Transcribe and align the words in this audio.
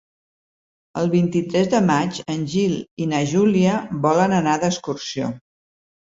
El 1.01 1.11
vint-i-tres 1.11 1.69
de 1.73 1.81
maig 1.89 2.21
en 2.37 2.47
Gil 2.55 2.73
i 3.05 3.07
na 3.13 3.21
Júlia 3.35 3.77
volen 4.09 4.35
anar 4.41 4.59
d'excursió. 4.67 5.31